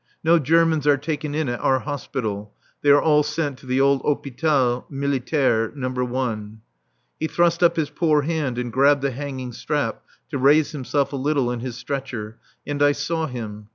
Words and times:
(No 0.23 0.39
Germans 0.39 0.87
are 0.87 0.97
taken 0.97 1.35
in 1.35 1.47
at 1.47 1.59
our 1.59 1.77
Hospital; 1.81 2.51
they 2.81 2.89
are 2.89 2.99
all 2.99 3.21
sent 3.21 3.59
to 3.59 3.67
the 3.67 3.79
old 3.79 4.01
Hôpital 4.01 4.89
Militaire 4.89 5.71
No. 5.75 5.93
I.) 6.15 6.41
He 7.19 7.27
thrust 7.27 7.61
up 7.61 7.75
his 7.75 7.91
poor 7.91 8.23
hand 8.23 8.57
and 8.57 8.73
grabbed 8.73 9.03
the 9.03 9.11
hanging 9.11 9.51
strap 9.53 10.01
to 10.31 10.39
raise 10.39 10.71
himself 10.71 11.13
a 11.13 11.17
little 11.17 11.51
in 11.51 11.59
his 11.59 11.77
stretcher, 11.77 12.39
and 12.65 12.81
I 12.81 12.93
saw 12.93 13.27
him. 13.27 13.67